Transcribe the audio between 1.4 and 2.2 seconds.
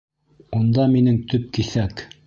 киҫәк!